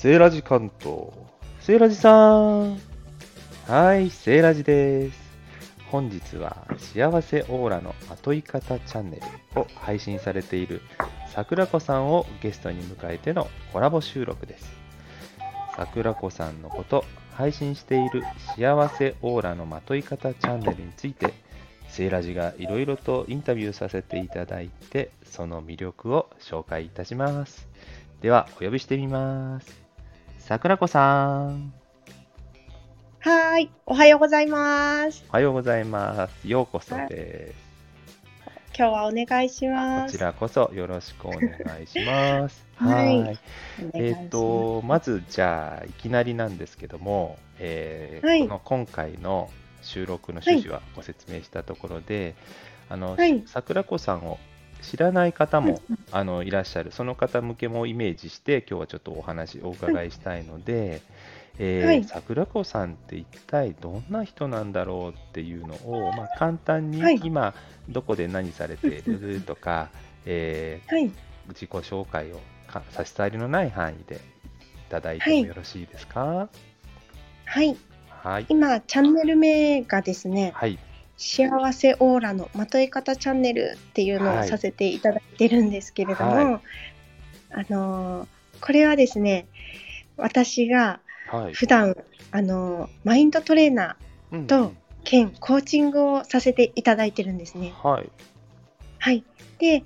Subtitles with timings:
[0.00, 1.08] セーラジ関東。
[1.60, 2.78] セーラジさん。
[3.66, 5.18] はい、セーラジです。
[5.90, 9.20] 本日は幸せオーラのまとい方チャンネ
[9.54, 10.80] ルを配信されている
[11.34, 14.72] 桜子さんをゲストに迎えてのコラボ収録です。
[15.76, 17.04] 桜子さんのこと、
[17.34, 18.22] 配信している
[18.56, 21.34] 幸せオーラのまとい方チャンネルについて、
[21.88, 27.68] セーラジがいろいろとインタビューさせていただいて、その魅力を紹介いたします。
[28.22, 29.89] では、お呼びしてみます。
[30.50, 31.72] 桜子さん。
[33.20, 35.24] はーい、おはようございます。
[35.28, 36.48] おはようございます。
[36.48, 37.54] ようこそです。
[38.76, 40.12] 今日はお願いします。
[40.12, 41.40] こちらこそよろしくお願
[41.80, 42.66] いします。
[42.74, 43.40] はいいお願いし
[43.94, 49.48] えっ、ますと、まずじゃあ、いきなりなんですけども、えーはいこの今回の
[49.82, 52.34] 収録の趣旨はご説明したところで、
[52.88, 54.40] あの、はい桜子さんを
[54.82, 61.02] 知らない方も、うんあのいらっしゃる、その方向けもイメージして、今日はちょっとお話、お伺いしたいので、
[61.58, 62.04] えーはい。
[62.04, 67.20] 桜子さんって一体どんな人なんだろうっていうのを、まあ、簡単にはい。
[67.22, 67.54] 今、
[67.88, 69.90] どこで何されているとか、
[70.26, 71.12] えーはい、
[71.48, 74.18] 自己紹介をか差し障りのない範囲でい
[74.88, 75.42] ただいてはい。
[75.42, 76.48] もよろしいですか？
[77.44, 77.76] はい、
[78.08, 78.46] はい。
[78.48, 80.78] 今チャンネル名がですね、はい。
[81.22, 86.60] 幸せオーラのまとい方チャンネルっていうのはいをさせていただいてるんですけれども、は
[87.50, 88.26] あのー
[88.62, 89.46] これはですね、
[90.16, 91.52] 私がはい。
[91.52, 91.94] 普段
[92.30, 93.96] あのーマインドトレーナ
[94.32, 94.72] うんと
[95.04, 97.74] 兼コーチングをさせていただいてるんですね。
[97.82, 98.10] はい。
[98.98, 99.22] はい、
[99.58, 99.84] で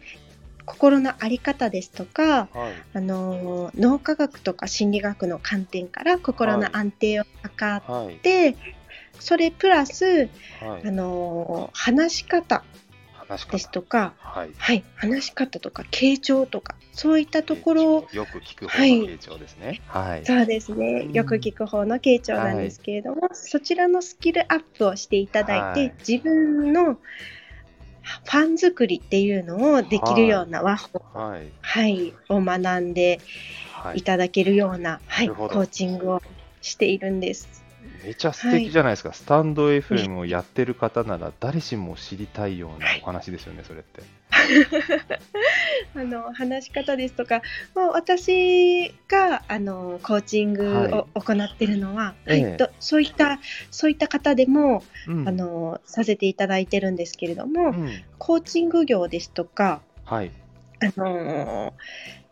[0.64, 2.72] 心の在り方ですとか、はい。
[2.94, 8.20] あのー脳科学とか心理学の観点から心の安定を図はい。
[9.18, 10.90] それプラス、はいあ。
[10.90, 12.64] のー話し方
[13.50, 14.50] ですとか、はい。
[14.56, 19.80] はい、話し方とか傾聴とかそういったところをよく聞く方はいの傾聴ですね。
[19.86, 20.24] はい。
[20.24, 31.50] そうですねうんよく聞く方の傾聴なんですけれども、そちらのスキルアップをしていただいて、はい自分のファン作りっていうのをできるような和法、はい。
[31.62, 33.20] はい、を学んで
[33.72, 34.02] はいい。
[34.02, 36.22] ただけるような、はい、コーチングを
[36.60, 37.63] しているんです。
[38.04, 39.12] めちゃ素敵じゃないですか。
[39.12, 44.02] スタンド FM をやってる方なら誰しも知りたいようなお話ですよね、それって。
[45.96, 47.40] あの話し方ですとか、
[47.74, 57.90] もう私があのコーチングを行っているのは、ええはいとそういったそういった方でも、うんあのさせていただいてるんですけれども、うん。
[58.18, 60.30] コーチング業ですとか、はい。
[60.80, 61.72] あの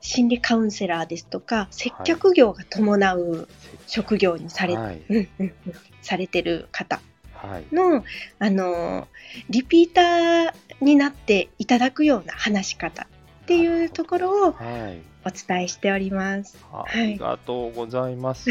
[0.02, 3.48] 心理カウンセラーですとか接客業が伴う
[3.86, 5.02] 職業にされ,、はい。
[5.08, 7.00] うんうんうんされてる方
[7.32, 7.64] はい。
[7.72, 8.04] の、
[8.40, 9.06] あの
[9.48, 13.06] リピーターになっていただくような話し方っ
[13.46, 15.00] ていうところをはい。
[15.24, 16.58] お伝えしております。
[16.72, 18.50] あはいりがとうございます。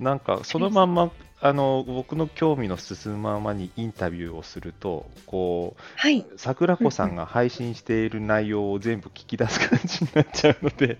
[0.00, 1.10] なんかそのまんま
[1.44, 6.20] あの僕の興味の進むままにインタビューをするとこはい。
[6.20, 10.96] う桜子さんが配信している内容を全部聞き出す感じになっちゃうので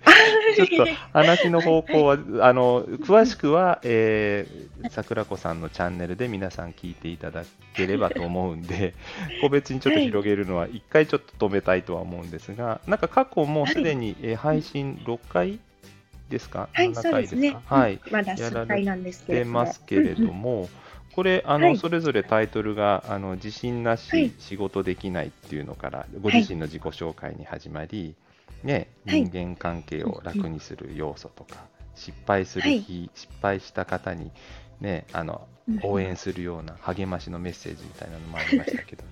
[0.55, 2.17] ちょっと話の方向は
[2.47, 8.93] あの詳しくは、えー桜子さんのチャンネルで皆さん聞いていただければと思うんで
[9.41, 15.59] 個別にちょっと広げるのは一回ちょっと止めたいとは思うんですがなんか過去もうすでに、えー配信6回
[16.29, 16.69] ですか？
[16.73, 17.51] はい、7そう回ですね。
[17.51, 17.99] かはい。
[18.11, 19.59] まだ数回なんですけれ出ども。
[19.59, 20.69] ますけれども、
[21.13, 21.77] これあの、はい。
[21.77, 24.31] それぞれタイトルがあの自信なし、はい。
[24.39, 28.15] 仕事できないっていうのからご自身の自己紹介に始まり、
[28.63, 29.23] ね、はい。
[29.23, 31.57] 人間関係を楽にする要素とか、
[31.95, 34.31] 失敗する日、失敗した方に、
[34.81, 35.79] ね、あのうん。
[35.81, 39.03] 応援するような励ましのメッセージみたいなのもありましたけど、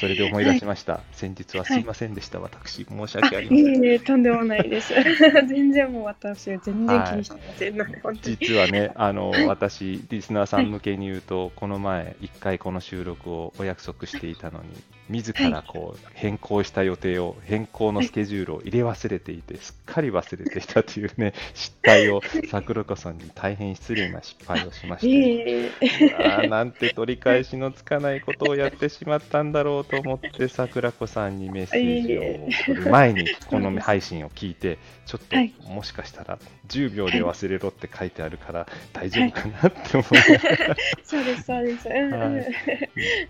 [0.00, 3.66] それで思い出しました、先日はすいませんでした、私、申し訳ああ、りません。
[3.66, 4.94] いえいえ、とんでもないです。
[5.46, 7.76] 全然もう私は全然気にしてません。
[7.76, 7.90] ので。
[8.22, 14.68] 実はね、 あの私、リスナーさん向けに言うと、この前、一回この収録をお約束していたのに、
[15.10, 25.72] 自らこう変更した予定を、変更のスケジュールを入れ忘れていて、すっかり忘れていたというね、 失態を、桜子さんに大変失礼な失敗をしまいして。
[26.14, 35.52] あーなんて取り返しのつかないことをやってしまったんだろうと思って、桜子さんにメッセージを送る前に、この配信を聞いて、ちょっとはい。
[35.66, 41.88] もしかしたら10秒で忘れろって書いてあるから大丈夫かなって思いながら、 そうです、そうです。
[41.88, 42.20] うんうん。
[42.20, 42.46] はい。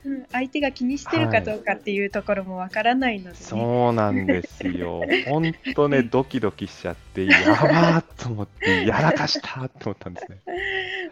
[0.05, 0.27] うん。
[0.33, 3.37] 相手が気にしてるかどうかっていうところもわからないので、ね。
[3.37, 5.03] そうなんですよ。
[5.29, 10.41] 本当ね、ドキドキしちゃって、やばーと思って、やらかしたと思ったんですね。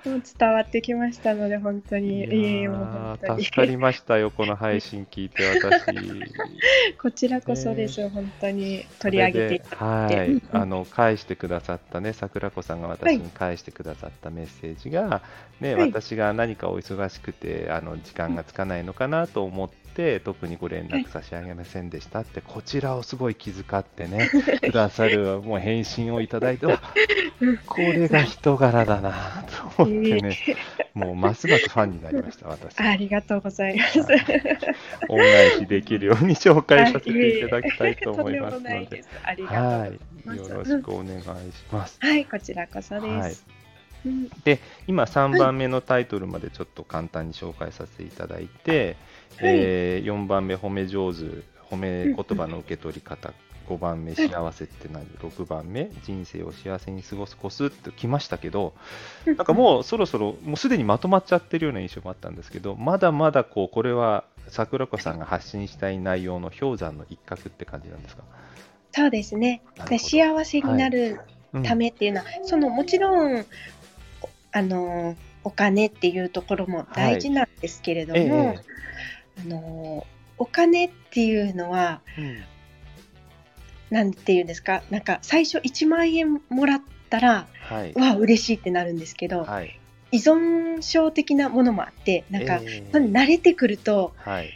[0.04, 2.24] もう伝わってきましたので、本当に。
[2.24, 3.40] いや本当に。
[3.40, 5.84] ー助かりましたよ、この配信聞いて、私。
[7.00, 10.16] こちらこそです、本当に取り上げていただいて。
[10.16, 15.22] はいあの返してくださったね、桜子さんが私に返してくださったメッセージが、
[15.60, 24.28] ねはい私が何かお忙しくてあの時間がつかないのかなと思って、特にご連絡差し上げませんでしたって、こちらをすごい気遣ってね、
[24.60, 26.80] くださるもう返信をいただいて、 あ
[27.66, 29.44] これが人柄だな
[29.76, 30.38] と思ってね、
[30.94, 32.80] もうますますファンになりました、私。
[32.80, 34.00] ありがとうございます。
[35.08, 38.82] 恩返しできるように紹介させていただきたいと思いますので。
[38.82, 39.02] いで。
[39.44, 41.98] はい、よろしくお願いします。
[42.00, 43.06] はい、こちらこそです。
[43.06, 43.32] はい
[44.06, 48.96] うんで、今3番目のタイトルまでちょっと簡単に紹介させていただいて、
[49.36, 49.54] はい。
[49.54, 51.20] え4番目、褒め上手、
[51.70, 53.32] 褒め言葉の受け取り方、
[53.68, 58.72] 5番目、幸せって何、6番目、人生を幸せに過ごすコスってきましたけど、
[59.26, 68.22] なんかもうそろそろ、もうすでにまとまっちゃってるような印象もあったんですけど、まだまだこう、これは桜子さんが発信したい内容の氷山の一角って感じなんですか？
[68.92, 69.60] そうですね。
[69.98, 71.20] 幸せになる
[71.52, 71.62] うん。
[71.62, 73.44] ためっていうのは、そのもちろんお
[74.52, 75.14] あの
[75.44, 78.24] お金っていうところも大事なんですけれども、え
[78.58, 78.78] え
[79.40, 80.06] あの
[80.36, 82.42] お金っていうのはうん。
[83.90, 84.82] なんていうんですか？
[84.90, 87.94] なんか最初1万円もらったらはい。
[87.94, 89.80] わあ嬉しいってなるんですけど、はい。
[90.10, 94.50] 依存症的なものもあってなんか、ええ慣れてくるとはい。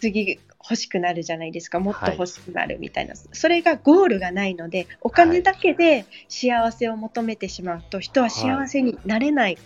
[0.00, 1.78] 次欲しくなるじゃないですか？
[1.78, 9.58] もっと欲しくなるみたいな、それがゴールがないのでお金だけで幸せを求めてしまうと人は幸せになれないっ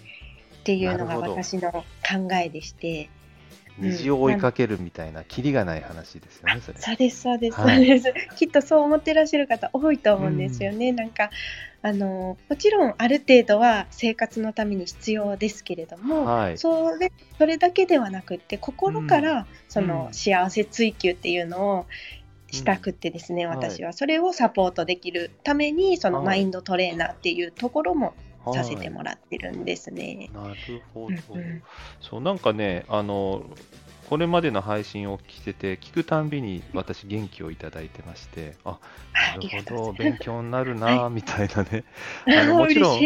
[0.64, 1.84] ていうのが私の考
[2.34, 3.08] えでして、
[3.78, 6.78] 虹を追いかけるみたいな、キリがない話ですよね、それ。
[6.80, 8.00] そうですそうです、はい。
[8.00, 8.36] そうです。
[8.36, 11.30] きっとそう思ってらっしゃる方多いと思うんですよね、なんか
[11.82, 16.58] あのもちろんある程度は生活のために必要ですけれども、はい。
[16.58, 20.14] それそれだけではなくって心からそのうん。
[20.14, 21.86] 幸せ追求っていうのを
[22.50, 23.50] したくってですね、うん。
[23.50, 23.92] 私は。
[23.92, 26.26] それをサポートできるためにそのはい。
[26.26, 28.14] マインドトレーナーっていうところも
[28.52, 30.30] させてもらってるんですね。
[30.32, 31.16] なるほど、
[32.00, 33.44] そうなんかねあの
[34.08, 38.78] これまでの配信を聞いてて聞くたんびに私元気をいただいてましてあ
[39.12, 41.84] なるほど勉強になるなみたいなね。
[42.26, 43.00] あ あのもちろん。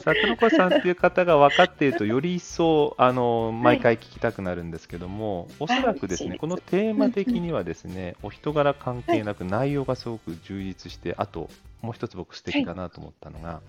[0.00, 11.50] 桜子さんっていう方が分かっているとより一層あの毎回聞きたくなるんですけども、おそらくですねこのテーマ的にはですね、お人柄関係なく内容がすごく充実してあと
[11.80, 13.60] もう一つ僕素敵だなと思ったのが、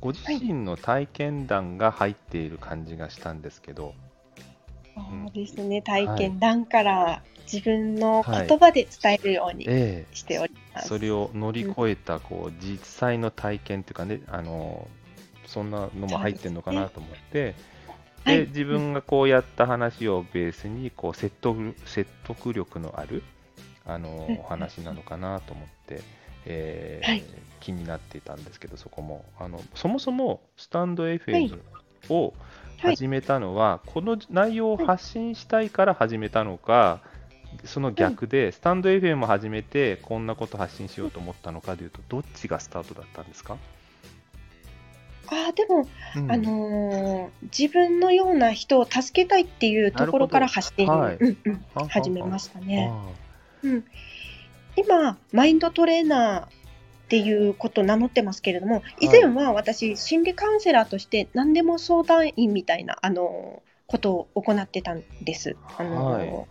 [0.00, 3.94] ご自身の体験談が入っている感じがしたんですけど、
[4.94, 5.82] そうですね。
[5.82, 8.46] 体験談から自分のはい。
[8.48, 10.14] 言葉で伝えるようにええ。
[10.16, 10.88] しております。
[10.88, 14.88] それを乗り越えたこう実際の体験っていうかねあの
[15.46, 17.54] そんなのも入ってるのかなと思って。
[18.24, 18.46] で、はい。
[18.48, 23.22] 自分がこうやった話をベースにこう説得説得力のある
[23.84, 24.38] あのうん。
[24.38, 26.00] お話なのかなと思って、
[26.46, 27.24] えーはい。
[27.60, 29.24] 気になっていたんですけどそこも。
[29.38, 31.60] あのそもそもスタンド FM
[32.08, 32.32] を
[32.78, 32.96] はい。
[32.96, 37.00] 始めたのは、この内容を発信したいから始めたのか、
[37.64, 43.58] その逆で、スタンド FM を始めてこんなこと発信しようと思ったのかでいうとどっちがスタートだったんですか、
[45.26, 45.86] あーでも
[46.16, 46.32] うん。
[46.32, 51.16] あのー自分のような人を助けたいっていうところから発信、はい。
[51.16, 51.64] うんうん。
[51.74, 52.90] はは始めましたね。
[52.90, 53.08] あ
[53.62, 53.84] うん、
[54.84, 56.48] 今マインドトレーナーっ
[57.08, 65.56] ていうことを名乗ってますけれども以前は私心理カウンセラーとして何でも相談員みたいなあのことを行ってたんです。
[65.76, 66.46] あのはい。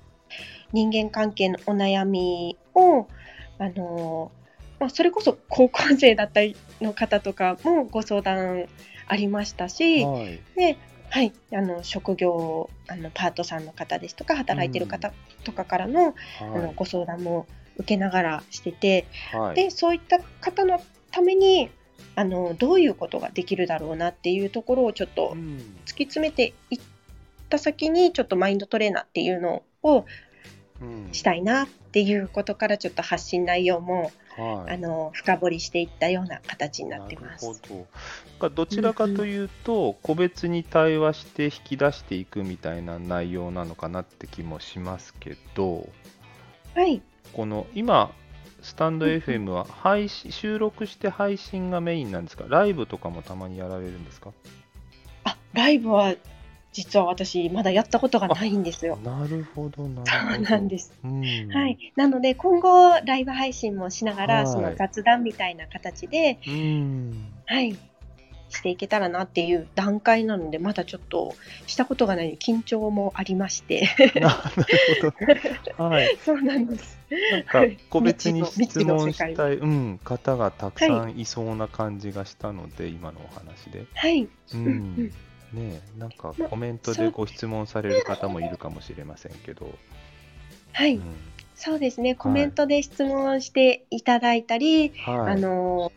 [0.72, 3.08] 人間関係のお悩みを
[3.58, 4.32] あの、
[4.80, 8.68] まあ、それこそ高校生だったりの方とかもご相談
[9.08, 10.40] ありましたし、はい。
[10.56, 10.78] で、
[11.10, 15.12] はい、あの職業あのパートさんの方ですとか働いてる方
[15.44, 17.48] とかからの,、あのご相談も
[17.80, 19.56] 受けながらしてて、はい。
[19.56, 20.82] でそういった方の
[21.12, 21.72] ために
[22.16, 25.58] あのどういうことができるだろうなっていうところをちょっとうん。
[25.86, 26.80] 突き詰めていっ
[27.50, 30.06] た先にちょっとマインドトレーナーっていうのを
[30.82, 31.10] うん。
[31.14, 34.74] したいなっていうことからちょっと発信内容も、はい。
[34.74, 37.62] あの深掘りしていったような形になってまなるす。
[37.68, 37.86] ほ
[38.40, 38.50] ど。
[38.50, 45.90] どちらかというと、個別に対話して引き出していくみたいな内容なのかなって気もしますけど、
[46.76, 47.02] はい、
[47.34, 48.12] この今、
[48.62, 52.46] スタンド FM は配信収録して配信がメインなんですか？
[52.50, 54.32] ライブとかもたまにやられるんですか？
[55.24, 56.16] あライブは
[56.72, 58.98] 実は私まだやったことがないんですよ。
[58.98, 60.42] なるほど、なそう。
[60.42, 60.94] なんです。
[61.04, 61.22] うん
[61.52, 67.34] はい、なので今後ライブ配信もしながら、はいその雑談みたいな形で、うん。
[67.46, 67.76] はい、
[68.50, 71.36] していけたらなっていう段階なのでまだちょっと
[71.68, 73.88] したことがない緊張もありまして。
[74.20, 75.14] ななる
[75.78, 75.90] ほど。
[75.90, 76.18] はい。
[76.24, 76.98] そうなんです。
[77.32, 83.86] なんか個別に質問したい、うん、方がたくさんいそうな感じがしたので、今のお話で。
[83.94, 84.64] はい、ううん。
[84.68, 85.14] ん、ね
[85.54, 89.74] えなんかまコメントでご質問される方もいるかもしれませんけど、
[90.74, 91.04] はい、うん。
[91.56, 92.16] そうですね。
[92.16, 95.92] コメントで質問していただいたり、はい、あの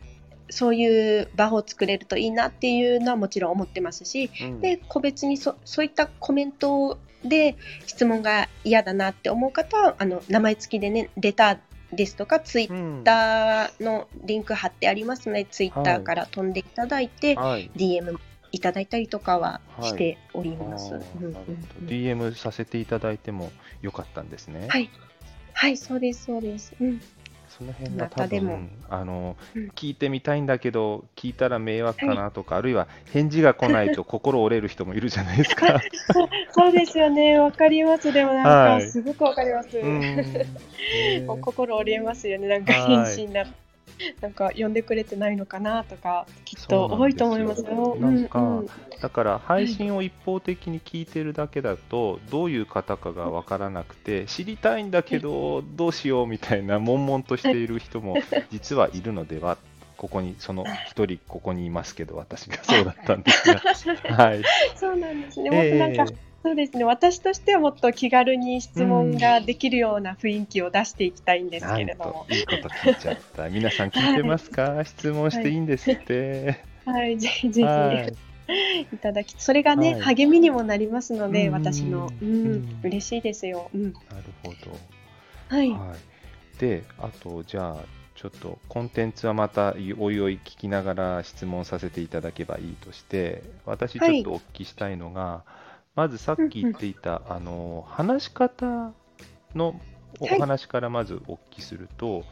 [0.53, 4.61] そういう場を作れるといいなっていうのはもちろん思ってますしうん。
[4.61, 7.55] で個別にそそういったコメントで
[7.87, 18.17] 質問が嫌だなって思う方はあの名前付きでねレターですとかツイッうんターのリンク貼ってありますので、ツイッターから飛んでいただいて、はい、DM
[18.51, 20.93] いただいたりとかははいしておりあます。
[20.93, 21.01] うん
[21.85, 24.67] DM させていただいてもよかったんですね。
[24.69, 24.89] はい、
[25.53, 26.73] はい、そうです、そうです。
[26.79, 27.01] うん、
[27.63, 29.69] その辺が多分あの、うん。
[29.75, 35.81] 聞いてみたいんだけど聞いたら迷惑かなとか、あるいは返事が来ないと心折れる人もいるじゃないですか。
[36.53, 38.11] そうですよね、わかります。
[38.11, 38.89] でもなんか、はい。
[38.89, 39.69] すごくわかります。
[41.41, 43.05] 心折れますよね、なんかはい。
[43.05, 43.45] 返信な、
[44.21, 47.95] なんか呼んでくれてないのかなとか、きっと多いと思いますよ。
[47.99, 48.67] なんかうんうん。
[49.01, 58.17] だから配信を一方的に聞いてるだけだと、どういう方かがわからなくて知りたいんだけどどうしようみたいな悶々としている人も
[58.51, 59.57] 実はいるのでは
[59.97, 62.63] ここにその一人ここにいますけど私が。
[62.63, 63.61] そうだったんですが。
[64.15, 64.43] はい、
[64.75, 65.49] そうなんですね。
[65.53, 66.05] え
[66.43, 66.83] そうですね。
[66.83, 72.25] 私としてはもっと気軽に質問ができるような雰囲気を出していきたいんですけれども。
[72.27, 72.35] と。
[72.35, 73.49] いいこと聞いちゃった。
[73.49, 78.13] 皆さん聞いてますか、質問していいんですって、はい、ぜひぜひ、はい。
[78.93, 80.15] いただき、それがね、はい。
[80.15, 81.53] 励みにもなりますので、うん。
[81.53, 82.55] 私の、ううん。
[82.55, 83.69] ん、嬉しいですよ。
[83.73, 84.03] うん、なる
[84.43, 84.77] ほど。
[85.47, 87.85] はい、はい、で、あと、じゃあ、
[88.15, 95.43] ちょっとコンテンツはまたおいおい聞きながら質問させていただけばいいとして、私、ちょっとお聞きしたいのが、
[95.95, 98.93] まずさっき言っていた、あの話し方
[99.55, 99.79] の
[100.19, 100.39] おはい。
[100.39, 102.23] 話からまずお聞きすると、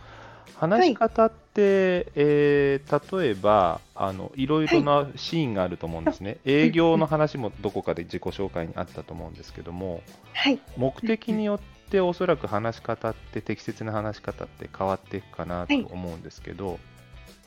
[0.55, 10.01] 話し方って、えー例えばあの、いろいろなシーンがあると思うんですね、営業の話もどこかで自己紹介にあったと思うんですけども、
[10.33, 15.87] はい、目的によっておそらく話し方って適切な話し方って変わっていくかなとはい。
[15.89, 16.79] 思うんですけど、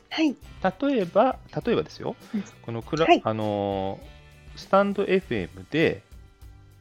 [0.09, 0.35] はい、
[0.81, 2.43] 例えば例えばですよ、うん。
[2.61, 3.21] このクラ、はい。
[3.23, 4.14] あのー
[4.55, 6.01] スタンド FM で、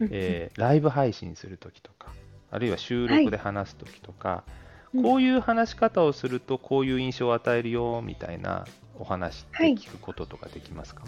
[0.01, 2.13] うんえーライブ配信するときとか
[2.51, 4.65] あるいは収録で話すときとか、うん
[5.03, 8.65] こういう話し方をするとこういう印象を与えるよみたいな
[8.97, 11.03] お話って聞くこととかできますか、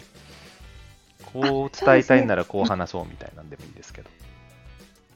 [1.31, 4.09] こう伝えたいならこう話そうみたいなんでもいいですけど。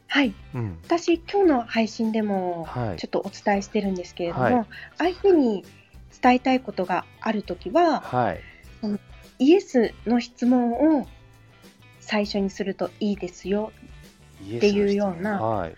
[0.08, 0.78] はい、うん。
[0.86, 2.98] 私、今日の配信でもはい。
[2.98, 4.66] ちょっとお伝えしてるんですけれども、はい。
[4.98, 5.64] 相手に
[6.22, 8.42] 伝えたいことがあるときは、はい。
[9.40, 11.08] イエスの質問を
[12.12, 13.72] 最初にするといいですよ。
[14.44, 15.42] っていうような。
[15.42, 15.76] はい。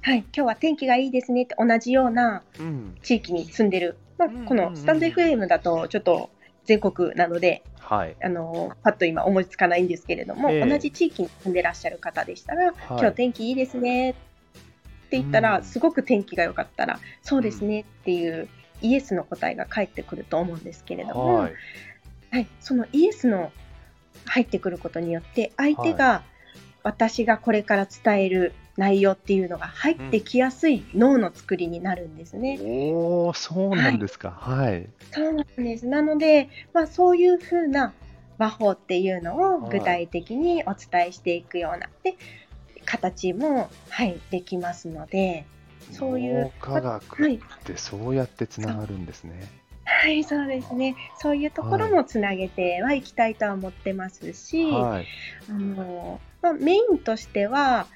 [0.00, 2.96] はい、今日は天気がいいですねって同じようなうん。
[3.02, 6.30] 地域に住んでる、まあうんうんうんこのスタンド FM だとちょっと
[6.64, 8.16] 全国なのではい。
[8.24, 10.66] あのパッと今思いつかないんですけれども、ええ。
[10.66, 12.74] 同じ地域に住んでらっしゃる方でしたら、はい。
[12.88, 14.14] 今日天気いいですねっ
[15.10, 15.62] て言ったら、うん。
[15.62, 18.48] すごく天気が良かったらそうですねっていう
[18.80, 21.52] イエスの答えが返ってくると思うんですけれども、はい。
[22.30, 23.52] はい、そのイエスの
[24.24, 26.22] 入ってくることによって相手が
[26.82, 32.58] 私がこれから伝える内容っていうのが入ってきやすい脳の作りになるんですね。
[32.62, 34.30] おおそうなんですか。
[34.30, 34.88] はい。
[35.12, 35.86] そうなんです。
[35.86, 37.92] なので、まあ、そういうふうな
[38.38, 42.16] 和法っていうのを具体的にお伝えしていくような、で
[42.84, 45.46] 形も、はい、できますので、
[45.90, 49.48] そういう脳科学はいってそうやってつながるんですね
[49.86, 50.96] はい、そうですね。
[51.16, 55.06] そういうところもつなげてはいきたいとは思ってますし、はい。
[55.48, 57.86] あのまあ、メインとしては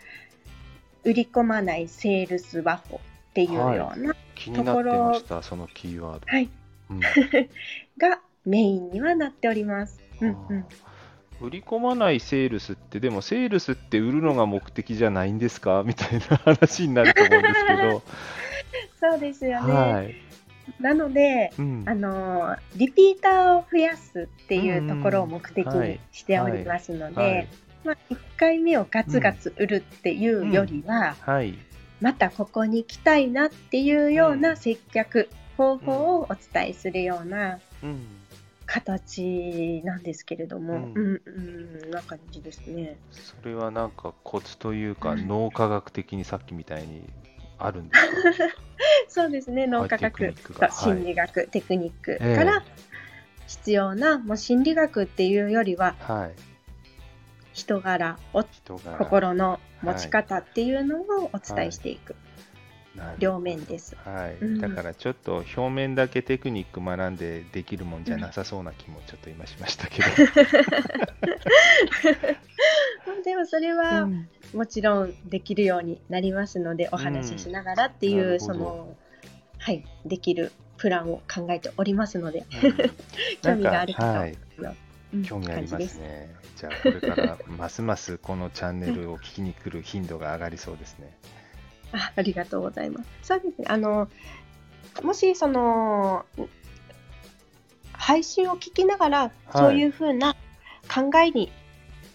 [1.04, 2.96] 売り込まないセールス和法
[3.30, 6.26] っていうような、気になってましたそのキーワード。
[6.26, 6.48] はい。
[6.90, 7.00] うん。
[7.98, 10.00] がメインにはなっております。
[10.20, 10.66] うんうん、
[11.40, 15.82] 売り込まないセールスって、でもセールスって売るのが目的じゃないんですか？
[15.84, 18.02] みたいな話になると思うんですけど、
[19.12, 20.14] そうですよね、はい。
[20.78, 21.84] なのでうん。
[21.86, 27.48] あのリピーターを増やすっていうところを目的にしておりますので、はい。
[27.84, 31.58] まあ、1回目をガツガツ売るっていうよりは、はい。
[32.00, 38.20] またここに来たいなっていうような接客方法をお伝えするようなうん。
[38.66, 42.98] 形なんですけれども、ううんん、うん、な感じですね。
[43.10, 45.26] それはなんかコツというか、うん。
[45.26, 47.02] 脳科学的にさっきみたいに
[47.60, 48.54] あるんですか
[49.08, 52.36] そうですね、脳科学と心理学、テクニックええ。
[52.36, 52.62] から
[53.46, 56.34] 必要なもう心理学っていうよりははい。
[57.52, 62.14] 人柄お人が心の持ち方っていうのをお伝えしていく、
[63.18, 63.96] 両面です。
[64.04, 70.08] はい、うんだからちょっと表面だけテクニック学んでできるもんじゃなさそうな気もちょっと今しましたけど。
[73.24, 74.08] でもそれは
[74.54, 78.96] もちろんできるようになりますので、お話ししながらっていう、なるほどその
[79.58, 82.72] はいできるプランを考えておりますので、うん
[83.42, 84.36] 興味がある方は、はい、
[85.14, 86.34] うん興味ありますね。
[86.56, 91.16] じゃあこれからますますこのチャンネルを聞きに来る頻度が上がりそうですね。
[91.92, 93.08] あありがとうございます。
[93.22, 93.66] そうですね。
[93.68, 94.08] あの
[95.02, 96.24] もしその
[97.92, 100.34] 配信を聞きながら、そういうふうな
[100.92, 101.52] 考えに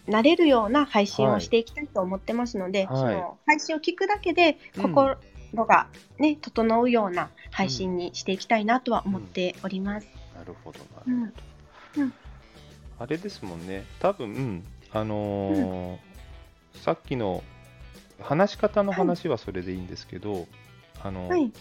[0.08, 5.18] なれるような配信をしていきたいと思ってますので、はいその配信を聞くだけでうん心
[5.66, 10.08] が、ね整うような配信にしていきたいなとは思っております。
[10.36, 11.34] なるほどなうんる
[11.96, 12.04] ほど。
[12.04, 12.14] うん
[12.98, 13.84] あれですもんね。
[14.00, 16.16] 多分、うんあのー
[16.82, 17.42] さっきの
[18.20, 20.48] 話し方の話はそれでいいんですけど、
[21.02, 21.52] あのはい。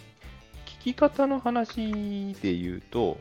[0.67, 3.19] 聞き方の話で言うと、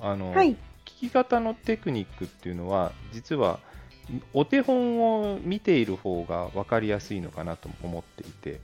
[0.00, 0.56] あのはい。
[0.84, 3.58] 聞き方のテクニックっていうのは実は
[4.32, 8.60] お手本を見ている方が分かりやすいのかなと思っていて、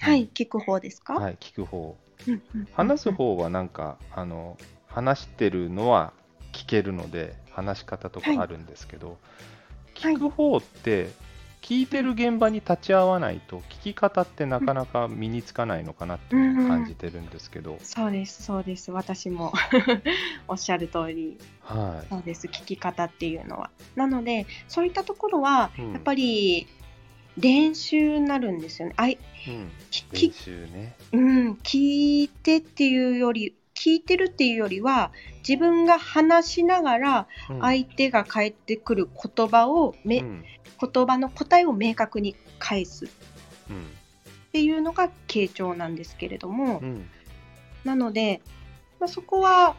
[0.00, 0.28] はい。
[0.34, 1.14] 聞く方ですか？
[1.14, 1.96] はい、聞く方。
[2.72, 4.56] 話す方はなんかあの
[4.86, 6.12] 話してるのは
[6.52, 10.14] 聞けるので話し方とかあるんですけど、はい。
[10.14, 11.10] 聞く方って
[11.64, 18.92] 聞いてる現場に立ち会わないと聞き方ってなかなか身につかないのかなって感じてるんですけど、そうですそうです。
[18.92, 19.50] 私も。
[20.46, 21.38] おっしゃる通り。
[21.60, 23.70] はそうです聞き方っていうのは。
[23.96, 25.92] なのでそういったところはうん。
[25.94, 26.66] やっぱり
[27.38, 28.94] 練習になるんですよね。
[28.98, 30.94] あいい、うん、き練習ね。
[31.12, 35.12] うん、聞いてっていうより聞いてるっていうよりは
[35.46, 37.60] 自分が話しながらうん。
[37.60, 40.44] 相手が返ってくる言葉をめ、うん。
[40.80, 43.06] 言葉の答えを明確に返す。
[43.06, 43.08] っ
[43.70, 43.86] うん。
[44.52, 47.08] ていうのが傾聴なんですけれども、うん。
[47.84, 48.40] なので、
[49.00, 49.76] まあ、そこは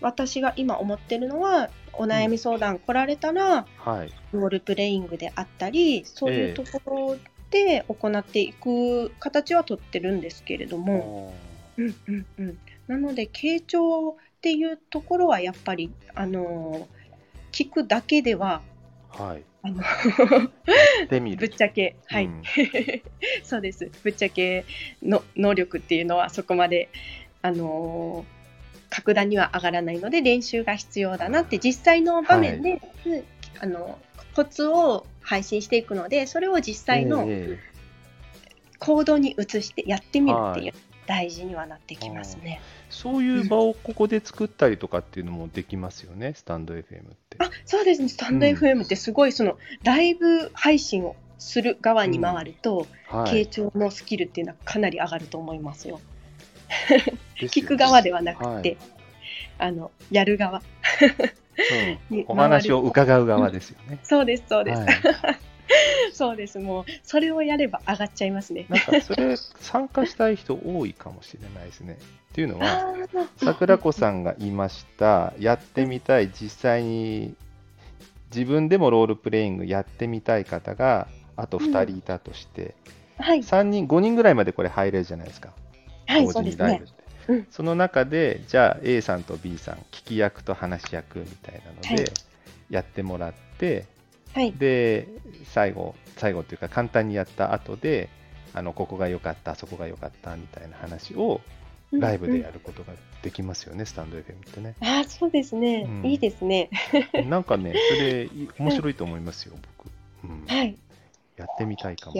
[0.00, 7.16] 私が今思ってるのはお悩み相談来られたら、はい、ロールプレイングであったりそういうところ
[7.50, 11.32] で行っていく形はとってるんですけれども、
[11.76, 16.88] うんうんうん、なので傾聴っていうところはやっぱりあの
[17.52, 18.62] 聞くだけでは
[19.10, 19.82] はい、あの。
[21.36, 22.42] ぶっちゃけはい、うん。
[23.42, 23.90] そうです。
[24.02, 24.64] ぶっちゃけ
[25.02, 26.90] の能力っていうのはそこまで
[27.40, 28.26] あの
[28.90, 33.24] 格段には上がらないので練習が必要だなって実際の場面で、うん
[33.58, 33.98] あの
[34.34, 37.58] コツを配信していくのでそれを実際のえ
[38.78, 40.66] 行動に移してやってみるってはい。
[40.66, 40.74] いう
[41.06, 42.60] 大事にはなってきますね。
[42.62, 46.82] えそういう場をここで作ったりとかっていうのもできますよね、スタンド FM っ
[47.28, 47.36] て。
[47.38, 48.08] あそうですね。
[48.08, 56.00] スタンドうん FM ってすごいそのライブ配信をする側に回ると、傾はい、聴のスキルっていうのはかなり上がると思いますよ。
[57.36, 58.76] 聞く側ではなくて、はい。
[59.58, 60.62] あのやる側。
[62.10, 62.16] うん。
[62.16, 63.98] にお話を伺う側ですよね。
[64.04, 64.86] そうですそうです、は
[65.32, 65.38] い、
[66.12, 66.58] そうです。
[66.58, 68.66] もうそれをやれば上がっちゃいますね。
[68.68, 71.98] なんかそれ参加したい人多いかもしれないですね。
[72.32, 72.94] っていうのは、
[73.42, 77.34] 桜子さんが言いました、やってみたい、実際に
[78.34, 82.74] 自分でもロールプレイングやってみたい方があと2人いたとして、
[83.18, 83.40] はい。
[83.40, 85.52] 3人、5人ぐらいまでこれ入れるじゃないですか、
[86.06, 86.84] はい同時にライブ。
[86.84, 86.94] って。
[87.28, 87.46] うん。
[87.50, 92.12] その中で、じゃあ A さんと B さん、聞き役と話し役みたいなので、はい。
[92.68, 93.86] やってもらって、はい
[94.58, 95.08] で、
[95.44, 98.08] 最後、最後っていうか簡単にやった後で、
[98.54, 101.40] あのここが良かった、そこが良かったみたいな話を
[101.92, 104.74] ライブでやることができますよね、スタンド FM ってね。
[104.80, 106.06] あーそうですね、うん。
[106.06, 106.70] いいですね。
[107.28, 109.90] なんかね、それいい 面白いと思いますよ、僕。
[110.24, 110.76] うん、はい。
[111.36, 112.16] やってみたいかも。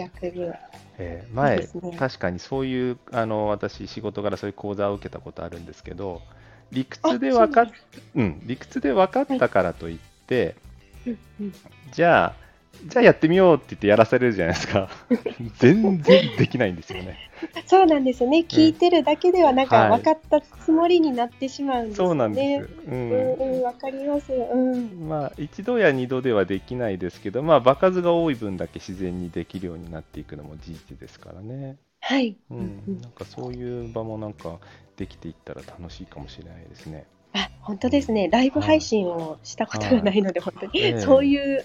[0.99, 1.97] えーいい前、ね。
[1.97, 6.21] 確かにそういう、あの私、仕事からそういう講座を受けたことあるんですけど、
[6.71, 7.71] 理屈で分かっう
[8.21, 10.66] うん、理屈で分かったからといって、うんうん
[11.91, 12.35] じゃあ、
[12.85, 14.89] じゃあやってみようって言ってやらされるじゃないですか。
[15.59, 17.17] 全然できないんですよね。
[17.65, 22.09] そうなんですよね聞いてるだけではなんかはい分かったつもりになってしまうんですよね。
[22.09, 22.89] そうなんです。
[22.89, 24.31] ううんんうんわかります。
[24.31, 31.77] うんまあ、一度や二度ではできないですけど、まあ、場数が多い分だけ自然にできるようになっていくのも事実ですからね。
[31.99, 32.37] はい。
[32.49, 34.59] うん、なんかそういう場もなんか
[34.95, 37.05] できていったら楽しいかもしれないですね。
[37.37, 41.63] あ本当ですねライブ配信をしたことがないので、本当に、ええそういう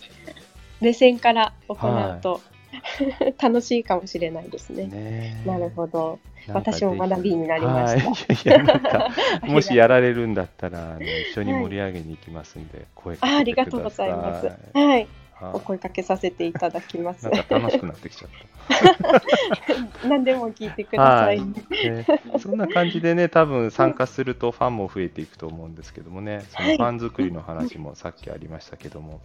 [0.81, 2.41] 目線から行うと、
[3.41, 4.87] 楽しいかもしれないですね。
[4.87, 6.19] ねなるほど。
[6.53, 8.51] 私も学びになりまはい、した。
[8.51, 9.09] いやいやなんか
[9.47, 14.11] もしやられるんだったらあの一緒に盛り上げに行きますんで、声かああけてくりがとうごださい。
[14.11, 14.51] ざいます。
[14.75, 15.09] はい。
[15.43, 17.45] はいお声かけさせていただきますなん。
[17.45, 19.23] か楽しくなってきちゃった。
[20.09, 21.39] 何でも聞いてください。
[21.39, 22.07] はいね、
[22.39, 29.21] そんな感じでね、多分参加するとファンも増えていくと思うんですけどもね、そのはいファン作りの話もさっきありましたけども、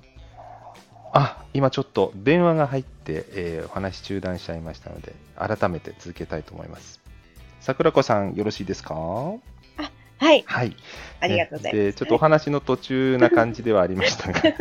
[1.13, 6.99] あ今ちょっと電話が入って、えーお話中断しちゃいましたので、改めて続けたいと思います。
[7.59, 8.95] 桜子さん、よろしいですか？
[10.17, 10.43] はい。
[10.47, 10.75] はい。
[11.19, 11.83] ありがとうございます。
[11.85, 14.53] でちょっとお話の途中な感じではありましたが、 い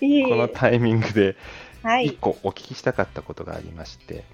[0.00, 1.36] えいえこのタイミングで
[1.82, 2.16] はい一。
[2.16, 4.24] 個お聞きしたかったことがありまして、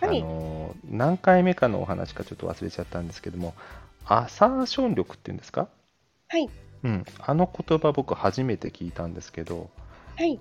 [0.00, 3.54] はいあのー何回目かのお話かちょっと忘れちゃったんですけども、
[4.04, 5.68] アサーション力っていうんですか、
[6.28, 6.48] はい。
[6.84, 9.70] うん、あの言葉僕初めて聞いたんですけど、
[10.16, 10.38] はい。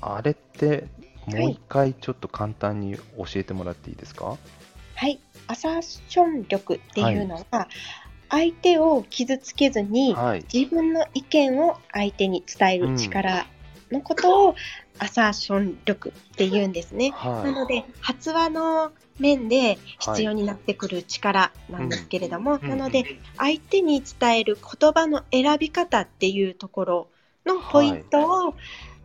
[0.00, 0.86] あれって
[1.26, 4.38] もう一回ちょっと簡単に教えてもらっていいですか、
[4.94, 5.20] はい。
[5.46, 7.68] アサーション力っていうのは、
[8.30, 10.44] 相手を傷つけずに、はい。
[10.52, 13.46] 自分の意見を相手に伝える力
[13.90, 14.54] のことを、
[14.98, 17.10] アサーション力って言うんですね。
[17.10, 17.52] はい。
[17.52, 23.04] なので発話の面で必要になってくる力なんですけれども、うんなので
[23.36, 27.08] 相手に伝える言葉の選び方っていうところ
[27.46, 28.54] のポイントを、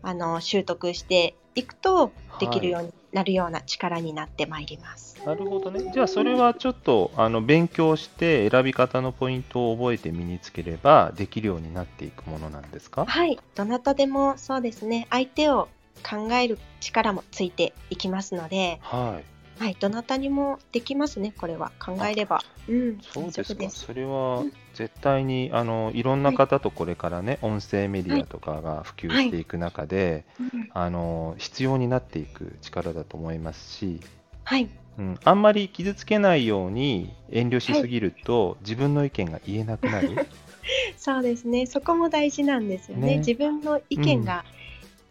[0.07, 5.17] あの習得していくとできるようになるような力になってまいります。
[5.25, 5.89] なるほどね。
[5.91, 13.05] じゃあそれはちょっとあの勉強して選び方のポイントを覚えて身につければできるようになっていくものなんですか？
[13.05, 15.69] はい、どなたでもそうですね相手を
[16.07, 19.19] 考える力もついていきますので、は
[19.59, 19.63] い。
[19.63, 22.43] はい、どなたにもできますねこれは考えれば。
[22.67, 23.69] うん、そうですか。
[23.69, 34.01] それはうん絶対にあのいろんな方とこれからね、音声メディアとかが普及していく中で、うんあの必要になっていく力だと思いますし、
[34.43, 40.27] はい、うん、あんまり傷つけないように遠慮しすぎると、自分の意見が言えなくなる。
[40.97, 41.65] そうですね。
[41.65, 43.07] そこも大事なんですよね。
[43.07, 43.17] ね。
[43.19, 44.43] 自分の意見が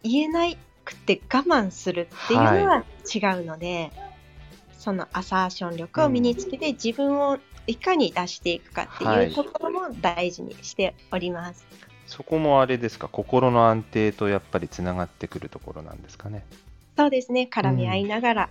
[0.02, 0.46] 言えな
[0.84, 3.90] くて我慢するっていうのは違うので、
[4.78, 11.66] そのアサーション力を身につけて自分をいかに出していくかってはいいうところも大事にしております。
[12.06, 16.44] そこもあれですか、心の安定とやっぱりつながってくるところなんですかね？
[16.96, 17.48] そうですね。
[17.50, 18.50] 絡み合いながら、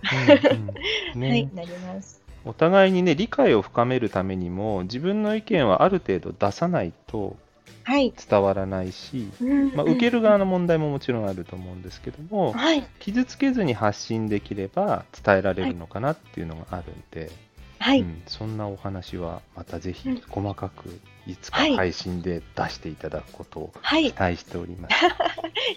[0.52, 2.20] うんうんねはい、なります。
[2.44, 7.36] お互いにね理解を深めるためにも自分の意見はある程度出さないと
[7.84, 8.12] はい。
[8.28, 12.86] 伝わらないし、うんまあ、受ける側の問題ももちろんあると思うんですけどもはい。
[12.98, 17.30] 傷つけずに発信できれば伝えられるのかなっていうのがあるんで、はい。
[17.92, 24.18] うん、そんなお話はまたぜひうん細かくいつかはい配信で出していただくことをはい期。
[24.18, 24.96] 待しております。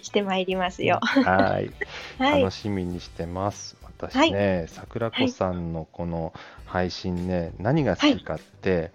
[0.02, 0.98] してまいりますよ。
[1.02, 1.70] はい
[2.18, 2.50] はい楽。
[2.52, 3.76] しみにしてます。
[3.82, 6.32] 私ね、桜子さんのこの
[6.66, 8.92] 配信ね、何が好きかって、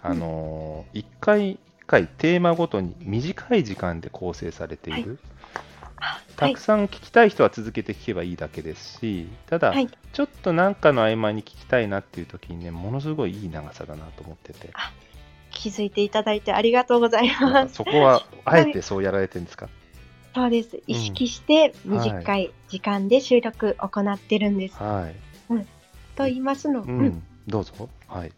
[0.00, 5.18] あのー一回一回テーマごとに短い時間で構成されている。
[5.96, 6.58] はいたく。
[6.58, 9.88] さん聞きたい人は続けて聞けばいいだけですし、ただ、はい。
[10.12, 14.70] ちょっとなんかの合間に聞きたいなっていう時にね、ものすごいいい長さだなと思ってて、
[15.50, 17.42] 気づいていただいてありがとうございます。
[17.42, 19.68] かそこは あえてそうやられてるんですか、
[20.34, 20.80] そうです。
[20.86, 24.76] 意識して短い時間で収録行ってるんです。
[24.82, 25.14] はい。
[26.16, 27.88] と言いますの、ううんん、どうぞ。
[28.08, 28.32] はい。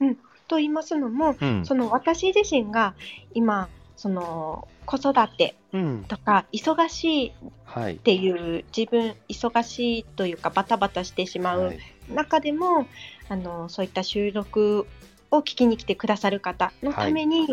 [0.48, 1.66] と言いますのも、うん。
[1.66, 2.94] その私自身が
[3.34, 6.04] 今その子育てうん。
[6.06, 7.32] とか忙しいっ
[7.64, 7.96] はい。
[7.96, 11.78] ていう自分忙しいというかバタバタしてしまはうい
[12.14, 12.86] 中でも、
[13.28, 14.86] あのそういった収録
[15.30, 17.46] を聞きに来てくださる方のために、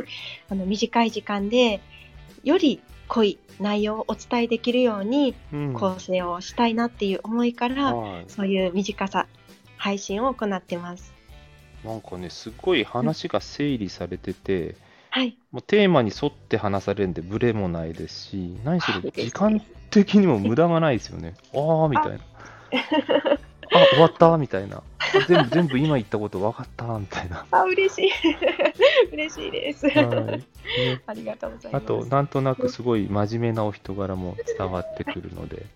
[0.50, 1.82] あの短い時間で
[2.44, 9.28] より濃い内容をお伝えできるようにうん構成をしたいなっていう思いから、はいそういう短さ
[9.78, 11.14] 配信を行ってます。
[11.84, 14.76] なんかね、すごい話が整理されてて、
[15.16, 21.36] はい、もうテーマに沿って話されるんで、ブレもないですし、何しろ時間的にも無駄がないですよね。
[21.54, 22.18] ああ、みたいな。
[22.18, 24.78] あ、終わったみたいな。
[24.78, 24.82] あ
[25.28, 27.46] 全部、全部今言ったこと分かったみたいな。
[27.52, 28.12] あ嬉しい
[29.14, 29.88] 嬉しいです。
[29.88, 30.44] はいね、
[31.06, 31.84] ありがとうございます。
[31.84, 35.68] あと、なんとなくすごい真面目なお人柄も伝わってくるので、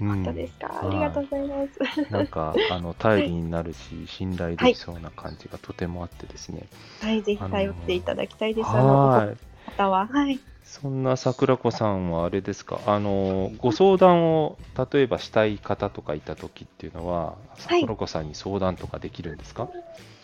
[0.00, 0.66] あ、うん本当ですか？
[0.68, 2.12] はいありがとうございます。
[2.12, 6.66] なんか、あの、頼りになるし、信頼できそうな感じがとてもあってですね。
[7.00, 8.68] はい、ぜひ頼っていただきたいです。
[8.68, 9.36] あのはい。
[9.76, 14.56] 方は、はい、そんな桜子さんはあれですか、あのご相談を
[14.92, 19.68] 例えばしたい方とかいたときっていうのは、はい桜子さんに相談とかできるんですか、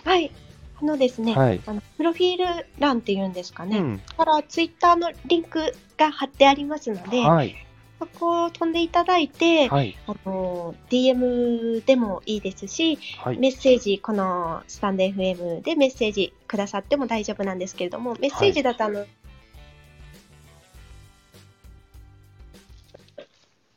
[0.05, 0.33] はい、
[0.81, 1.61] あのですね、はい。
[1.67, 3.79] あのプロフィール欄っていうんですかね。
[3.79, 7.55] うん、からツイッターのリンクが貼ってありますので、はい。
[7.99, 9.97] そこを飛んでいただいて、はい。
[10.07, 13.39] あの DM でもいいですし、はい。
[13.39, 19.07] メッセージ、このスタンド FM でメッセージくださっても大丈夫なんですけれども、メッセージだとあの、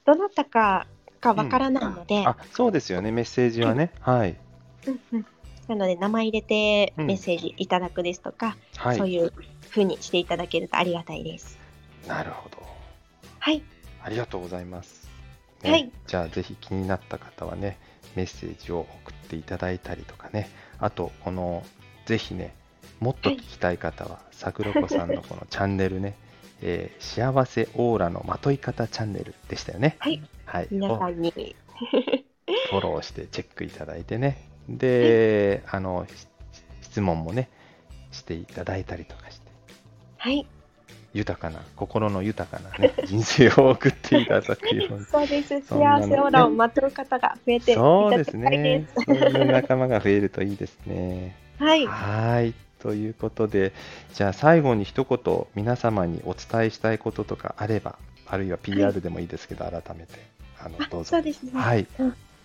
[0.05, 0.86] どなたか
[1.21, 3.12] がわからないので、あ、そうですよね。
[3.12, 3.91] メッセージはね。
[4.01, 4.36] はい。
[4.88, 5.25] うんうん
[5.69, 8.97] なので名前入れてうんメッセージいただくですとか、はい。
[8.97, 9.32] そういう
[9.69, 11.60] 風にしていただけるとありがたいです。
[12.08, 12.58] なるほど。
[13.38, 13.62] はい。
[14.04, 15.08] ありがとうございます。
[15.64, 17.78] ねはいじゃあぜひ気になった方はね、
[18.16, 21.64] メッセージを送っていただいたりとかね、あと、この、
[22.06, 22.56] ぜひね、
[23.00, 26.16] もっと聞きたい方は、さくらこさんのこのチャンネルね、
[26.62, 29.96] えー幸せオーラのまとい方チャンネルでしたよね。
[30.00, 30.22] はい。
[30.46, 30.68] はい。
[30.72, 31.56] 皆さをんに。
[32.72, 34.50] フォローしてチェックいただいてね。
[34.68, 36.28] で、あの、し
[36.82, 37.50] 質問もね、
[38.12, 39.52] していただいたりとかして。
[40.18, 40.48] はい。
[41.13, 45.06] 豊かな、心の豊かなね、 人生を送っていただくように。
[45.06, 45.62] そうです。
[45.62, 48.88] 幸せオーラをまとう方が増えていたそうですだきたいでね。
[48.93, 51.36] そういう仲間が増えるといいですね。
[51.58, 51.63] す。
[51.63, 51.86] はい。
[51.88, 52.54] はい。
[52.80, 53.74] ということで、
[54.13, 60.13] じゃあ最後に一言、皆様にお伝えしたいこととかあれば、あるいは PR でもいいですけど、改めて、
[60.60, 61.10] あの、あどうぞ。
[61.10, 61.52] そうですね。
[61.54, 61.88] はい。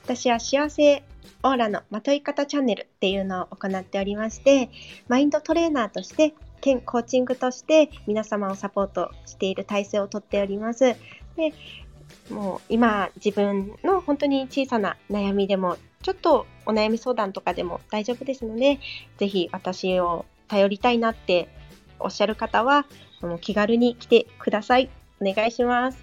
[0.04, 1.02] 私は幸せ
[1.42, 4.70] オーラのまとい方チャンネルっていうのを行っておりまして、
[5.08, 10.96] マインドトレーナーとして、兼コーチングとして皆様をサポートしている体制をとっております。
[11.36, 11.52] で、
[12.30, 18.80] もう今自分の本当に小さな悩みでも、ちょっとお悩み相談とかでも大丈夫ですので、
[19.18, 21.50] ぜひ私を頼りたいなって
[22.00, 22.86] おっしゃる方は、
[23.42, 24.88] 気軽に来てください。
[25.20, 26.02] お願いします。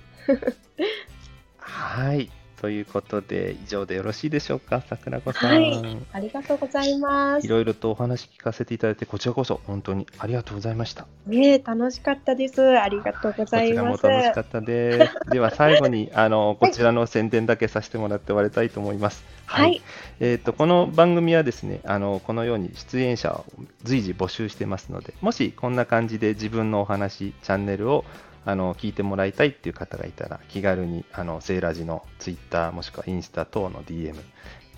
[1.57, 2.29] はい。
[2.61, 5.49] ということで、以上でよろしいでしょうか、桜子さん。
[5.49, 7.49] はいありがとうございますい。
[7.49, 11.07] ろいろとお話聞かせていただいて、こちらこそ本当にありがとうございました。
[11.25, 12.61] ねえ、楽しかったです。
[12.61, 14.03] ありがとうございます。
[14.03, 15.13] こちらも楽しかったです。
[15.31, 19.23] では最後にあのこちらの宣伝だけさせてもらって終わりたいと思います。
[19.47, 19.81] はい。
[20.19, 23.45] えっ、とこの番組はですね、あのこのように出演者を
[23.81, 28.05] 随時募集してますので、もしこんな感じで自分のお話、チャンネルを
[28.45, 34.15] あの聞いてもらいたいっていう方がいたら、気軽にあのセイラジのツイッターもしくはインスタ等の DM、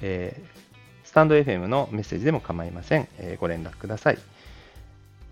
[0.01, 0.63] えー
[1.05, 3.07] スタンド FM のメッセージでも構いません。
[3.19, 4.17] えーご連絡ください。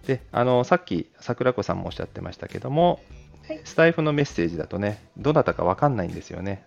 [0.05, 2.99] で、あのさっき桜子さんもおっしゃってましたけども、
[3.47, 6.63] はいスタイフのメッセージだとね、どなたかわかんないんですよね。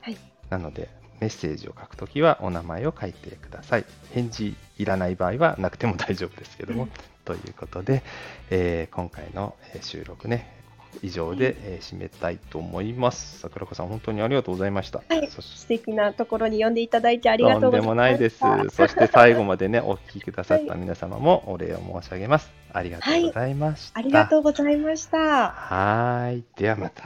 [0.00, 0.16] はい。
[0.50, 0.88] なので、
[1.20, 3.84] メッセージを書くときはお名前を書いてください。
[4.12, 6.84] 返事いらない場合はなくても大丈夫ですけども。
[6.84, 6.90] うん
[7.24, 8.02] ということで、
[8.50, 10.63] えー今回のえー収録ね、
[11.02, 13.40] 以上で、えー締めたいと思います。
[13.40, 15.02] 桜子さん、本当にありがとうございました。
[15.08, 17.86] はい素敵なところに呼んでいただいてありがとうございます。
[17.88, 18.40] もないです。
[18.70, 22.52] そして最後までね、お聞きくださった皆様もお礼を申し上げます。
[22.72, 23.98] ありがとうございました。
[23.98, 25.18] ありがとうございました。
[25.18, 26.44] はーい。
[26.56, 27.02] ではまた。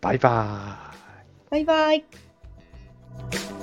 [0.00, 1.64] バイバーイ。
[1.64, 3.57] バイバイ。